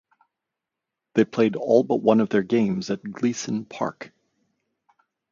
They 1.13 1.25
played 1.25 1.55
all 1.55 1.83
but 1.83 1.97
one 2.01 2.21
of 2.21 2.29
their 2.29 2.41
games 2.41 2.89
at 2.89 3.03
Gleason 3.03 3.65
Park. 3.65 4.11